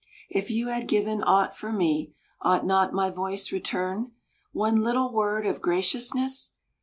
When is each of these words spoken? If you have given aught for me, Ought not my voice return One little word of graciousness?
If 0.31 0.49
you 0.49 0.69
have 0.69 0.87
given 0.87 1.21
aught 1.21 1.55
for 1.55 1.71
me, 1.71 2.15
Ought 2.41 2.65
not 2.65 2.91
my 2.91 3.11
voice 3.11 3.51
return 3.51 4.13
One 4.51 4.81
little 4.83 5.13
word 5.13 5.45
of 5.45 5.61
graciousness? 5.61 6.53